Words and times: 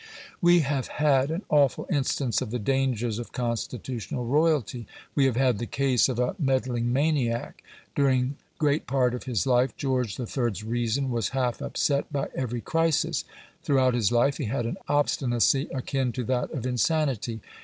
We 0.41 0.61
have 0.61 0.87
had 0.87 1.29
an 1.29 1.43
awful 1.47 1.85
instance 1.91 2.41
of 2.41 2.49
the 2.49 2.57
dangers 2.57 3.19
of 3.19 3.31
constitutional 3.31 4.25
royalty. 4.25 4.87
We 5.13 5.25
have 5.25 5.35
had 5.35 5.59
the 5.59 5.67
case 5.67 6.09
of 6.09 6.17
a 6.17 6.35
meddling 6.39 6.91
maniac. 6.91 7.63
During 7.95 8.35
great 8.57 8.87
part 8.87 9.13
of 9.13 9.25
his 9.25 9.45
life 9.45 9.77
George 9.77 10.19
III.'s 10.19 10.63
reason 10.63 11.11
was 11.11 11.29
half 11.37 11.61
upset 11.61 12.11
by 12.11 12.29
every 12.33 12.61
crisis. 12.61 13.25
Throughout 13.61 13.93
his 13.93 14.11
life 14.11 14.37
he 14.37 14.45
had 14.45 14.65
an 14.65 14.77
obstinacy 14.87 15.67
akin 15.71 16.11
to 16.13 16.23
that 16.23 16.49
of 16.49 16.65
insanity. 16.65 17.39